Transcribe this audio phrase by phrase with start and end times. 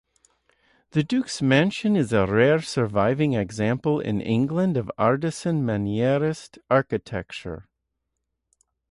[0.93, 7.67] The Duke's mansion is a rare surviving example in England of Artisan Mannerist architecture.